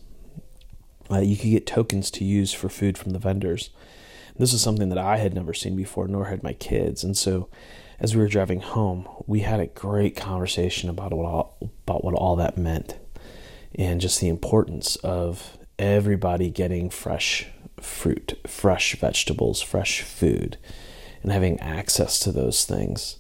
uh, 1.11 1.19
you 1.19 1.37
could 1.37 1.51
get 1.51 1.67
tokens 1.67 2.11
to 2.13 2.25
use 2.25 2.53
for 2.53 2.69
food 2.69 2.99
from 2.99 3.13
the 3.13 3.19
vendors. 3.19 3.71
This 4.39 4.53
is 4.53 4.61
something 4.61 4.91
that 4.91 4.99
I 4.99 5.17
had 5.17 5.35
never 5.35 5.55
seen 5.55 5.77
before, 5.77 6.07
nor 6.09 6.27
had 6.27 6.43
my 6.43 6.53
kids. 6.53 7.03
And 7.03 7.17
so, 7.17 7.49
as 7.99 8.15
we 8.15 8.21
were 8.21 8.29
driving 8.29 8.61
home, 8.61 9.09
we 9.27 9.41
had 9.41 9.61
a 9.61 9.67
great 9.67 10.15
conversation 10.15 10.91
about 10.91 11.15
what 11.15 11.25
all, 11.25 11.57
about 11.87 12.05
what 12.05 12.15
all 12.15 12.37
that 12.37 12.59
meant 12.59 12.97
and 13.75 14.01
just 14.01 14.21
the 14.21 14.29
importance 14.29 14.97
of 14.97 15.57
everybody 15.79 16.51
getting 16.51 16.91
fresh 16.91 17.47
fruit, 17.81 18.39
fresh 18.47 18.95
vegetables, 18.97 19.63
fresh 19.63 20.03
food, 20.03 20.57
and 21.23 21.33
having 21.33 21.61
access 21.61 22.19
to 22.21 22.33
those 22.33 22.65
things, 22.65 23.19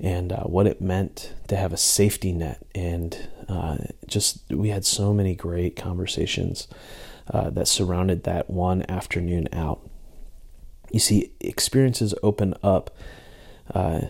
and 0.00 0.32
uh, 0.32 0.44
what 0.44 0.66
it 0.66 0.80
meant 0.80 1.32
to 1.48 1.56
have 1.56 1.72
a 1.72 1.76
safety 1.76 2.32
net. 2.32 2.64
And 2.74 3.28
uh, 3.48 3.78
just 4.06 4.42
we 4.50 4.68
had 4.68 4.84
so 4.84 5.12
many 5.12 5.34
great 5.34 5.76
conversations 5.76 6.68
uh, 7.32 7.50
that 7.50 7.68
surrounded 7.68 8.24
that 8.24 8.48
one 8.48 8.88
afternoon 8.88 9.48
out. 9.52 9.80
You 10.90 11.00
see, 11.00 11.32
experiences 11.40 12.14
open 12.22 12.54
up, 12.62 12.90
uh, 13.74 14.02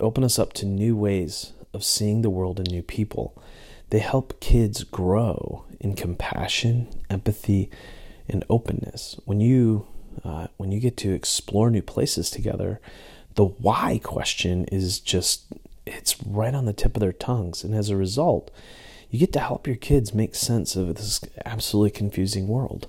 open 0.00 0.24
us 0.24 0.38
up 0.38 0.52
to 0.54 0.66
new 0.66 0.96
ways 0.96 1.52
of 1.72 1.84
seeing 1.84 2.22
the 2.22 2.30
world 2.30 2.58
and 2.58 2.70
new 2.70 2.82
people. 2.82 3.40
They 3.90 4.00
help 4.00 4.40
kids 4.40 4.84
grow 4.84 5.64
in 5.80 5.94
compassion, 5.94 6.88
empathy, 7.08 7.70
and 8.28 8.44
openness. 8.50 9.18
When 9.24 9.40
you 9.40 9.86
uh, 10.24 10.48
when 10.56 10.72
you 10.72 10.80
get 10.80 10.96
to 10.98 11.12
explore 11.12 11.70
new 11.70 11.82
places 11.82 12.30
together, 12.30 12.80
the 13.38 13.44
why 13.44 14.00
question 14.02 14.64
is 14.64 14.98
just 14.98 15.44
it's 15.86 16.20
right 16.26 16.54
on 16.54 16.64
the 16.64 16.72
tip 16.72 16.96
of 16.96 17.00
their 17.00 17.12
tongues, 17.12 17.62
and 17.62 17.72
as 17.72 17.88
a 17.88 17.96
result, 17.96 18.50
you 19.10 19.20
get 19.20 19.32
to 19.32 19.38
help 19.38 19.64
your 19.64 19.76
kids 19.76 20.12
make 20.12 20.34
sense 20.34 20.74
of 20.74 20.96
this 20.96 21.20
absolutely 21.46 21.92
confusing 21.92 22.48
world. 22.48 22.88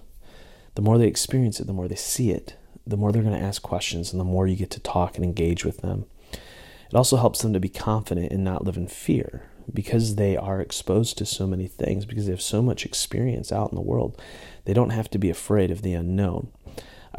The 0.74 0.82
more 0.82 0.98
they 0.98 1.06
experience 1.06 1.60
it, 1.60 1.68
the 1.68 1.74
more 1.74 1.88
they 1.88 1.94
see 1.94 2.32
it, 2.32 2.56
the 2.88 2.98
more 2.98 3.12
they're 3.12 3.22
going 3.22 3.39
to 3.39 3.46
ask 3.46 3.62
questions, 3.62 4.12
and 4.12 4.20
the 4.20 4.25
more 4.25 4.48
you 4.48 4.56
get 4.56 4.72
to 4.72 4.79
talk 4.79 5.18
and 5.18 5.24
engage 5.24 5.63
with 5.63 5.82
them. 5.82 6.06
It 6.32 6.96
also 6.96 7.18
helps 7.18 7.44
them 7.44 7.53
to 7.53 7.60
be 7.60 7.70
confident 7.70 8.32
and 8.32 8.44
not 8.44 8.65
live 8.65 8.75
in 8.75 8.88
fear 8.88 9.44
because 9.72 10.15
they 10.15 10.36
are 10.36 10.60
exposed 10.60 11.15
to 11.20 11.27
so 11.27 11.46
many 11.46 11.68
things, 11.68 12.06
because 12.06 12.25
they 12.25 12.32
have 12.32 12.41
so 12.41 12.63
much 12.63 12.88
experience 12.88 13.51
out 13.51 13.70
in 13.70 13.75
the 13.75 13.82
world, 13.82 14.20
they 14.65 14.74
don't 14.74 14.89
have 14.89 15.12
to 15.12 15.20
be 15.20 15.29
afraid 15.29 15.70
of 15.70 15.84
the 15.84 15.94
unknown. 15.94 16.51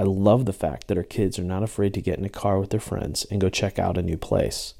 I 0.00 0.04
love 0.04 0.46
the 0.46 0.54
fact 0.54 0.86
that 0.86 0.96
our 0.96 1.04
kids 1.04 1.38
are 1.38 1.44
not 1.44 1.62
afraid 1.62 1.92
to 1.92 2.00
get 2.00 2.18
in 2.18 2.24
a 2.24 2.30
car 2.30 2.58
with 2.58 2.70
their 2.70 2.80
friends 2.80 3.26
and 3.30 3.38
go 3.38 3.50
check 3.50 3.78
out 3.78 3.98
a 3.98 4.02
new 4.02 4.16
place. 4.16 4.72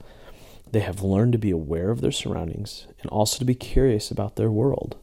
They 0.73 0.81
have 0.81 1.03
learned 1.03 1.33
to 1.33 1.39
be 1.39 1.51
aware 1.51 1.91
of 1.91 2.01
their 2.01 2.11
surroundings 2.11 2.87
and 3.03 3.11
also 3.11 3.39
to 3.39 3.45
be 3.45 3.55
curious 3.55 4.11
about 4.11 4.37
their 4.37 4.51
world. 4.51 4.97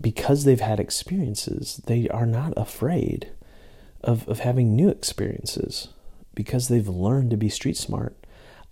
Because 0.00 0.44
they've 0.44 0.60
had 0.60 0.78
experiences, 0.78 1.82
they 1.86 2.08
are 2.10 2.24
not 2.24 2.52
afraid 2.56 3.32
of, 4.04 4.28
of 4.28 4.38
having 4.38 4.76
new 4.76 4.90
experiences 4.90 5.88
because 6.32 6.68
they've 6.68 6.86
learned 6.86 7.32
to 7.32 7.36
be 7.36 7.48
street 7.48 7.76
smart 7.76 8.16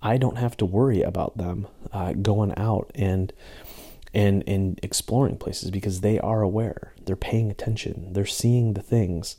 I 0.00 0.16
don't 0.16 0.38
have 0.38 0.56
to 0.58 0.64
worry 0.64 1.02
about 1.02 1.36
them 1.36 1.66
uh, 1.92 2.12
going 2.14 2.54
out 2.56 2.90
and 2.94 3.32
and 4.14 4.42
and 4.46 4.80
exploring 4.82 5.36
places 5.36 5.70
because 5.70 6.00
they 6.00 6.18
are 6.18 6.40
aware. 6.42 6.94
They're 7.04 7.16
paying 7.16 7.50
attention. 7.50 8.12
They're 8.12 8.24
seeing 8.24 8.74
the 8.74 8.82
things 8.82 9.36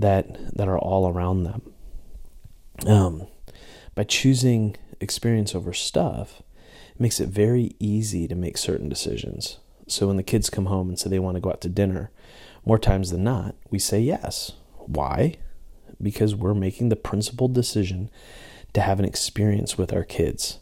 that 0.00 0.56
that 0.56 0.68
are 0.68 0.78
all 0.78 1.08
around 1.08 1.44
them. 1.44 1.62
Um, 2.86 3.26
by 3.94 4.04
choosing 4.04 4.76
experience 5.00 5.54
over 5.54 5.72
stuff, 5.72 6.42
it 6.94 7.00
makes 7.00 7.20
it 7.20 7.28
very 7.28 7.74
easy 7.78 8.26
to 8.28 8.34
make 8.34 8.56
certain 8.56 8.88
decisions. 8.88 9.58
So 9.86 10.06
when 10.06 10.16
the 10.16 10.22
kids 10.22 10.50
come 10.50 10.66
home 10.66 10.88
and 10.88 10.98
say 10.98 11.10
they 11.10 11.18
want 11.18 11.36
to 11.36 11.40
go 11.40 11.50
out 11.50 11.60
to 11.62 11.68
dinner, 11.68 12.10
more 12.64 12.78
times 12.78 13.10
than 13.10 13.24
not, 13.24 13.54
we 13.70 13.78
say 13.78 14.00
yes. 14.00 14.52
Why? 14.76 15.36
Because 16.00 16.34
we're 16.34 16.54
making 16.54 16.88
the 16.88 16.96
principled 16.96 17.54
decision 17.54 18.10
to 18.72 18.80
have 18.80 18.98
an 18.98 19.04
experience 19.04 19.76
with 19.76 19.92
our 19.92 20.04
kids. 20.04 20.58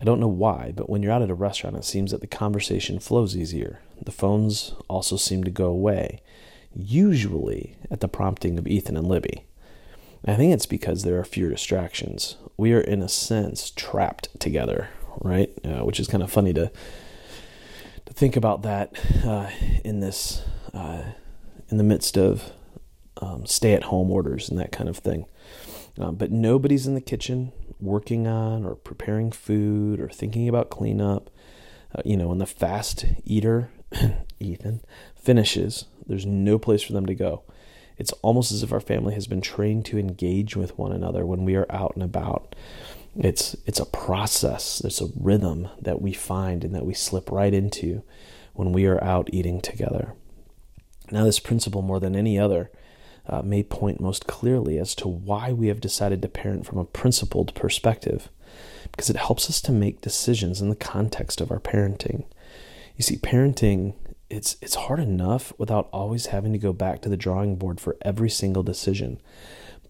I 0.00 0.04
don't 0.04 0.20
know 0.20 0.28
why, 0.28 0.72
but 0.76 0.88
when 0.88 1.02
you're 1.02 1.12
out 1.12 1.22
at 1.22 1.30
a 1.30 1.34
restaurant, 1.34 1.76
it 1.76 1.84
seems 1.84 2.12
that 2.12 2.20
the 2.20 2.28
conversation 2.28 3.00
flows 3.00 3.36
easier. 3.36 3.80
The 4.00 4.12
phones 4.12 4.74
also 4.86 5.16
seem 5.16 5.42
to 5.42 5.50
go 5.50 5.66
away, 5.66 6.22
usually 6.78 7.76
at 7.90 8.00
the 8.00 8.08
prompting 8.08 8.58
of 8.58 8.66
Ethan 8.66 8.96
and 8.96 9.08
Libby. 9.08 9.44
I 10.24 10.34
think 10.34 10.52
it's 10.52 10.66
because 10.66 11.02
there 11.02 11.18
are 11.18 11.24
fewer 11.24 11.50
distractions. 11.50 12.36
We 12.56 12.72
are, 12.72 12.80
in 12.80 13.02
a 13.02 13.08
sense, 13.08 13.70
trapped 13.70 14.38
together, 14.40 14.88
right? 15.20 15.50
Uh, 15.64 15.84
which 15.84 16.00
is 16.00 16.08
kind 16.08 16.22
of 16.22 16.30
funny 16.30 16.52
to 16.54 16.70
to 18.06 18.14
think 18.14 18.36
about 18.36 18.62
that 18.62 18.92
uh, 19.24 19.50
in 19.84 20.00
this 20.00 20.42
uh, 20.72 21.02
in 21.68 21.76
the 21.76 21.84
midst 21.84 22.16
of 22.16 22.52
um, 23.20 23.44
stay-at-home 23.44 24.10
orders 24.10 24.48
and 24.48 24.58
that 24.58 24.72
kind 24.72 24.88
of 24.88 24.96
thing. 24.96 25.26
Uh, 26.00 26.12
but 26.12 26.30
nobody's 26.30 26.86
in 26.86 26.94
the 26.94 27.00
kitchen 27.00 27.52
working 27.80 28.26
on 28.26 28.64
or 28.64 28.74
preparing 28.74 29.30
food 29.30 30.00
or 30.00 30.08
thinking 30.08 30.48
about 30.48 30.70
cleanup. 30.70 31.30
Uh, 31.94 32.02
you 32.04 32.16
know, 32.16 32.28
when 32.28 32.38
the 32.38 32.46
fast 32.46 33.04
eater, 33.24 33.70
Ethan, 34.40 34.80
finishes, 35.16 35.86
there's 36.08 36.26
no 36.26 36.58
place 36.58 36.82
for 36.82 36.92
them 36.92 37.06
to 37.06 37.14
go. 37.14 37.42
It's 37.96 38.12
almost 38.22 38.52
as 38.52 38.62
if 38.62 38.72
our 38.72 38.80
family 38.80 39.14
has 39.14 39.26
been 39.26 39.40
trained 39.40 39.84
to 39.86 39.98
engage 39.98 40.56
with 40.56 40.78
one 40.78 40.92
another 40.92 41.26
when 41.26 41.44
we 41.44 41.56
are 41.56 41.66
out 41.70 41.92
and 41.94 42.02
about. 42.02 42.54
It's 43.16 43.56
it's 43.66 43.80
a 43.80 43.86
process, 43.86 44.80
it's 44.84 45.00
a 45.00 45.08
rhythm 45.18 45.68
that 45.80 46.00
we 46.00 46.12
find 46.12 46.64
and 46.64 46.74
that 46.74 46.86
we 46.86 46.94
slip 46.94 47.30
right 47.30 47.52
into 47.52 48.02
when 48.54 48.72
we 48.72 48.86
are 48.86 49.02
out 49.02 49.30
eating 49.32 49.60
together. 49.60 50.14
Now, 51.10 51.24
this 51.24 51.40
principle, 51.40 51.82
more 51.82 52.00
than 52.00 52.14
any 52.14 52.38
other, 52.38 52.70
uh, 53.26 53.42
may 53.42 53.62
point 53.62 54.00
most 54.00 54.26
clearly 54.26 54.78
as 54.78 54.94
to 54.96 55.08
why 55.08 55.52
we 55.52 55.68
have 55.68 55.80
decided 55.80 56.22
to 56.22 56.28
parent 56.28 56.66
from 56.66 56.78
a 56.78 56.84
principled 56.84 57.54
perspective, 57.54 58.28
because 58.90 59.10
it 59.10 59.16
helps 59.16 59.48
us 59.48 59.60
to 59.62 59.72
make 59.72 60.00
decisions 60.00 60.60
in 60.60 60.68
the 60.68 60.76
context 60.76 61.40
of 61.40 61.50
our 61.50 61.60
parenting. 61.60 62.24
You 62.96 63.02
see, 63.02 63.16
parenting 63.16 63.94
it's 64.30 64.56
it's 64.60 64.74
hard 64.74 65.00
enough 65.00 65.52
without 65.58 65.88
always 65.92 66.26
having 66.26 66.52
to 66.52 66.58
go 66.58 66.72
back 66.72 67.00
to 67.02 67.08
the 67.08 67.16
drawing 67.16 67.56
board 67.56 67.80
for 67.80 67.96
every 68.02 68.30
single 68.30 68.62
decision. 68.62 69.20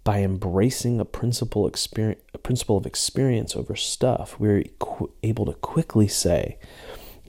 By 0.05 0.23
embracing 0.23 1.01
a 1.01 1.05
principle 1.05 1.67
experience, 1.67 2.21
a 2.33 2.39
principle 2.39 2.77
of 2.77 2.87
experience 2.87 3.57
over 3.57 3.77
stuff, 3.77 4.39
we're 4.39 4.65
qu- 4.79 5.13
able 5.23 5.45
to 5.47 5.55
quickly 5.55 6.09
say 6.09 6.59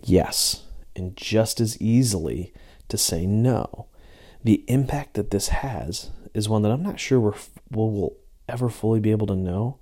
yes, 0.04 0.64
and 0.96 1.18
just 1.18 1.60
as 1.60 1.82
easily 1.82 2.54
to 2.88 2.98
say 2.98 3.26
no. 3.26 3.88
The 4.44 4.64
impact 4.68 5.16
that 5.16 5.32
this 5.32 5.50
has 5.50 6.12
is 6.34 6.48
one 6.48 6.62
that 6.62 6.72
I'm 6.72 6.84
not 6.84 7.00
sure 7.00 7.20
we're, 7.20 7.34
we'll, 7.70 7.92
we'll 7.92 8.18
ever 8.48 8.70
fully 8.70 9.02
be 9.02 9.12
able 9.12 9.28
to 9.28 9.36
know, 9.36 9.80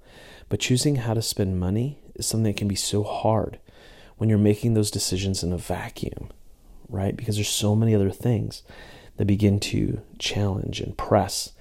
but 0.50 0.60
choosing 0.60 0.96
how 0.96 1.14
to 1.14 1.22
spend 1.22 1.60
money 1.60 2.00
is 2.16 2.26
something 2.26 2.52
that 2.52 2.58
can 2.58 2.68
be 2.68 2.76
so 2.76 3.04
hard 3.04 3.60
when 4.18 4.30
you're 4.30 4.40
making 4.40 4.74
those 4.74 4.90
decisions 4.90 5.44
in 5.44 5.54
a 5.54 5.58
vacuum 5.58 6.30
right? 6.89 7.15
Because 7.15 7.36
there's 7.36 7.50
so 7.50 7.75
many 7.75 7.94
other 7.94 8.12
things 8.12 8.63
that 9.17 9.25
begin 9.25 9.60
to 9.60 10.01
challenge 10.20 10.79
and 10.79 10.98
press 10.98 11.51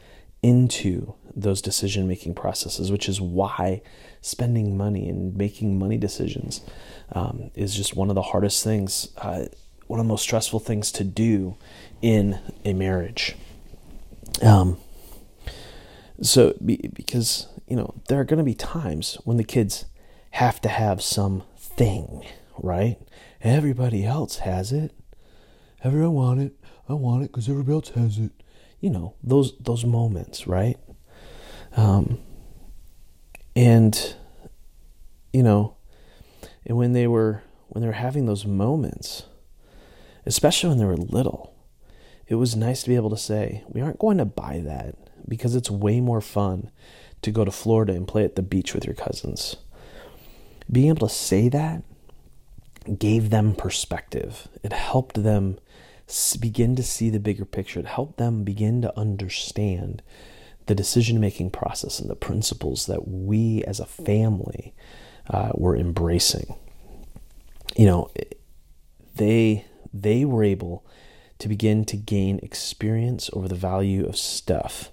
into 0.42 1.14
those 1.34 1.60
decision 1.60 2.06
making 2.06 2.34
processes, 2.34 2.90
which 2.90 3.08
is 3.08 3.20
why 3.20 3.82
spending 4.20 4.76
money 4.76 5.08
and 5.08 5.36
making 5.36 5.78
money 5.78 5.96
decisions 5.96 6.60
um, 7.12 7.50
is 7.54 7.74
just 7.74 7.96
one 7.96 8.08
of 8.08 8.14
the 8.14 8.22
hardest 8.22 8.62
things, 8.62 9.08
uh, 9.18 9.46
one 9.86 10.00
of 10.00 10.06
the 10.06 10.08
most 10.08 10.22
stressful 10.22 10.60
things 10.60 10.90
to 10.92 11.04
do 11.04 11.56
in 12.02 12.38
a 12.64 12.72
marriage. 12.72 13.36
Um, 14.42 14.78
so, 16.20 16.54
be, 16.64 16.90
because, 16.94 17.48
you 17.66 17.76
know, 17.76 17.94
there 18.08 18.20
are 18.20 18.24
going 18.24 18.38
to 18.38 18.44
be 18.44 18.54
times 18.54 19.18
when 19.24 19.36
the 19.36 19.44
kids 19.44 19.86
have 20.32 20.60
to 20.62 20.68
have 20.68 21.02
something, 21.02 22.24
right? 22.58 22.98
Everybody 23.42 24.04
else 24.04 24.38
has 24.38 24.72
it. 24.72 24.92
Everyone 25.86 26.14
want 26.14 26.40
it. 26.40 26.52
I 26.88 26.94
want 26.94 27.22
it 27.22 27.30
because 27.30 27.48
everybody 27.48 27.74
else 27.74 27.90
has 27.90 28.18
it. 28.18 28.32
You 28.80 28.90
know 28.90 29.14
those 29.22 29.56
those 29.60 29.84
moments, 29.84 30.44
right? 30.44 30.76
Um, 31.76 32.18
and 33.54 34.16
you 35.32 35.44
know, 35.44 35.76
and 36.66 36.76
when 36.76 36.92
they 36.92 37.06
were 37.06 37.44
when 37.68 37.82
they 37.82 37.86
were 37.86 37.92
having 37.92 38.26
those 38.26 38.44
moments, 38.44 39.26
especially 40.26 40.70
when 40.70 40.78
they 40.78 40.84
were 40.84 40.96
little, 40.96 41.54
it 42.26 42.34
was 42.34 42.56
nice 42.56 42.82
to 42.82 42.88
be 42.88 42.96
able 42.96 43.10
to 43.10 43.16
say, 43.16 43.62
"We 43.68 43.80
aren't 43.80 44.00
going 44.00 44.18
to 44.18 44.24
buy 44.24 44.62
that 44.64 44.96
because 45.28 45.54
it's 45.54 45.70
way 45.70 46.00
more 46.00 46.20
fun 46.20 46.72
to 47.22 47.30
go 47.30 47.44
to 47.44 47.52
Florida 47.52 47.92
and 47.92 48.08
play 48.08 48.24
at 48.24 48.34
the 48.34 48.42
beach 48.42 48.74
with 48.74 48.84
your 48.84 48.94
cousins." 48.96 49.54
Being 50.68 50.88
able 50.88 51.06
to 51.06 51.14
say 51.14 51.48
that 51.48 51.84
gave 52.98 53.30
them 53.30 53.54
perspective. 53.54 54.48
It 54.64 54.72
helped 54.72 55.22
them 55.22 55.58
begin 56.40 56.76
to 56.76 56.82
see 56.82 57.10
the 57.10 57.20
bigger 57.20 57.44
picture. 57.44 57.80
It 57.80 57.86
helped 57.86 58.18
them 58.18 58.44
begin 58.44 58.82
to 58.82 58.98
understand 58.98 60.02
the 60.66 60.74
decision 60.74 61.20
making 61.20 61.50
process 61.50 61.98
and 62.00 62.10
the 62.10 62.16
principles 62.16 62.86
that 62.86 63.08
we 63.08 63.64
as 63.64 63.80
a 63.80 63.86
family 63.86 64.74
uh, 65.28 65.50
were 65.54 65.76
embracing. 65.76 66.54
You 67.76 67.86
know, 67.86 68.10
they 69.16 69.64
they 69.92 70.24
were 70.24 70.44
able 70.44 70.84
to 71.38 71.48
begin 71.48 71.84
to 71.84 71.96
gain 71.96 72.40
experience 72.42 73.30
over 73.32 73.48
the 73.48 73.54
value 73.54 74.06
of 74.06 74.16
stuff. 74.16 74.90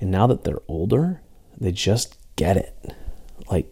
And 0.00 0.10
now 0.10 0.26
that 0.26 0.44
they're 0.44 0.62
older, 0.68 1.20
they 1.58 1.72
just 1.72 2.16
get 2.36 2.56
it. 2.56 2.94
Like 3.50 3.70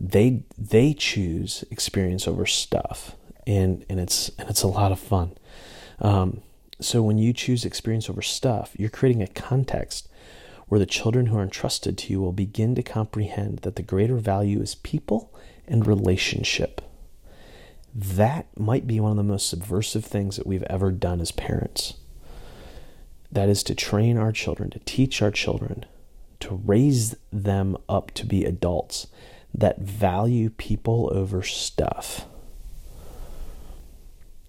they 0.00 0.44
they 0.58 0.94
choose 0.94 1.64
experience 1.70 2.26
over 2.26 2.46
stuff. 2.46 3.16
And 3.46 3.84
and 3.88 4.00
it's 4.00 4.30
and 4.38 4.48
it's 4.48 4.62
a 4.62 4.68
lot 4.68 4.92
of 4.92 4.98
fun. 4.98 5.36
Um, 6.00 6.42
so 6.80 7.02
when 7.02 7.18
you 7.18 7.32
choose 7.32 7.64
experience 7.64 8.08
over 8.08 8.22
stuff, 8.22 8.74
you're 8.76 8.88
creating 8.88 9.22
a 9.22 9.28
context 9.28 10.08
where 10.66 10.78
the 10.78 10.86
children 10.86 11.26
who 11.26 11.36
are 11.36 11.42
entrusted 11.42 11.98
to 11.98 12.12
you 12.12 12.20
will 12.20 12.32
begin 12.32 12.74
to 12.76 12.82
comprehend 12.82 13.58
that 13.58 13.76
the 13.76 13.82
greater 13.82 14.16
value 14.16 14.60
is 14.60 14.76
people 14.76 15.34
and 15.66 15.86
relationship. 15.86 16.80
That 17.94 18.46
might 18.56 18.86
be 18.86 19.00
one 19.00 19.10
of 19.10 19.16
the 19.16 19.22
most 19.24 19.48
subversive 19.48 20.04
things 20.04 20.36
that 20.36 20.46
we've 20.46 20.62
ever 20.64 20.92
done 20.92 21.20
as 21.20 21.32
parents. 21.32 21.94
That 23.32 23.48
is 23.48 23.62
to 23.64 23.74
train 23.74 24.16
our 24.16 24.32
children, 24.32 24.70
to 24.70 24.78
teach 24.80 25.20
our 25.20 25.30
children, 25.30 25.84
to 26.40 26.60
raise 26.64 27.16
them 27.32 27.76
up 27.88 28.12
to 28.12 28.24
be 28.24 28.44
adults 28.44 29.08
that 29.52 29.80
value 29.80 30.50
people 30.50 31.10
over 31.12 31.42
stuff. 31.42 32.26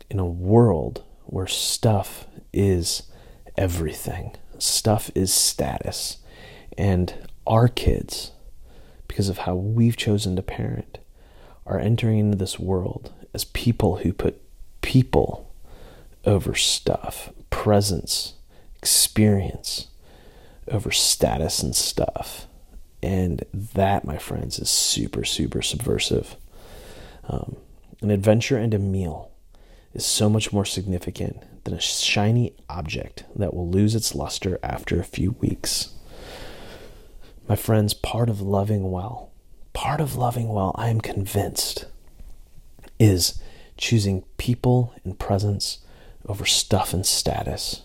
In 0.09 0.19
a 0.19 0.25
world 0.25 1.03
where 1.31 1.47
stuff 1.47 2.27
is 2.51 3.03
everything, 3.57 4.35
stuff 4.59 5.09
is 5.15 5.33
status. 5.33 6.17
And 6.77 7.29
our 7.47 7.69
kids, 7.69 8.31
because 9.07 9.29
of 9.29 9.39
how 9.39 9.55
we've 9.55 9.95
chosen 9.95 10.35
to 10.35 10.41
parent, 10.41 10.97
are 11.65 11.79
entering 11.79 12.19
into 12.19 12.37
this 12.37 12.59
world 12.59 13.13
as 13.33 13.45
people 13.45 13.97
who 13.97 14.11
put 14.11 14.41
people 14.81 15.53
over 16.25 16.53
stuff, 16.53 17.31
presence, 17.49 18.33
experience 18.77 19.87
over 20.67 20.91
status 20.91 21.63
and 21.63 21.73
stuff. 21.73 22.45
And 23.01 23.45
that, 23.53 24.03
my 24.03 24.17
friends, 24.17 24.59
is 24.59 24.69
super, 24.69 25.23
super 25.23 25.61
subversive. 25.61 26.35
Um, 27.29 27.55
an 28.01 28.11
adventure 28.11 28.57
and 28.57 28.73
a 28.73 28.79
meal 28.79 29.30
is 29.93 30.05
so 30.05 30.29
much 30.29 30.53
more 30.53 30.65
significant 30.65 31.63
than 31.63 31.73
a 31.73 31.81
shiny 31.81 32.53
object 32.69 33.25
that 33.35 33.53
will 33.53 33.69
lose 33.69 33.95
its 33.95 34.15
luster 34.15 34.59
after 34.63 34.99
a 34.99 35.05
few 35.05 35.31
weeks. 35.39 35.93
My 37.47 37.55
friends, 37.55 37.93
part 37.93 38.29
of 38.29 38.41
loving 38.41 38.91
well, 38.91 39.31
part 39.73 39.99
of 39.99 40.15
loving 40.15 40.49
well, 40.49 40.73
I 40.75 40.89
am 40.89 41.01
convinced, 41.01 41.85
is 42.99 43.41
choosing 43.77 44.23
people 44.37 44.93
and 45.03 45.17
presence 45.19 45.79
over 46.25 46.45
stuff 46.45 46.93
and 46.93 47.05
status. 47.05 47.81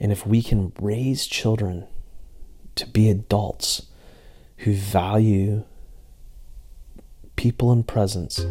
And 0.00 0.10
if 0.10 0.26
we 0.26 0.42
can 0.42 0.72
raise 0.80 1.26
children 1.26 1.86
to 2.74 2.86
be 2.86 3.10
adults 3.10 3.86
who 4.58 4.72
value 4.72 5.64
people 7.36 7.70
and 7.70 7.86
presence 7.86 8.44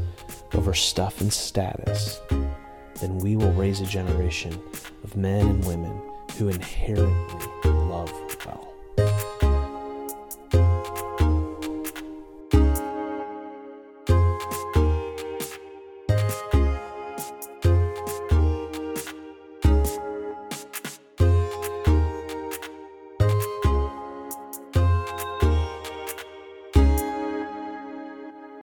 over 0.53 0.73
stuff 0.73 1.21
and 1.21 1.31
status, 1.31 2.19
then 2.29 3.17
we 3.19 3.36
will 3.36 3.51
raise 3.53 3.81
a 3.81 3.86
generation 3.86 4.60
of 5.03 5.15
men 5.15 5.45
and 5.45 5.65
women 5.65 6.01
who 6.38 6.49
inherently 6.49 7.56